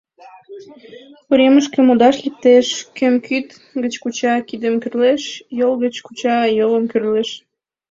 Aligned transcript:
Уремышке 1.31 1.79
модаш 1.87 2.15
лектеш: 2.23 2.67
кӧм 2.97 3.15
кид 3.25 3.47
гыч 3.83 3.93
куча— 4.03 4.33
кидым 4.47 4.75
кӱрлеш, 4.81 5.23
йол 5.59 5.73
гыч 5.83 5.95
куча— 6.05 6.37
йолым 6.57 6.85
кӱрлеш. 6.91 7.29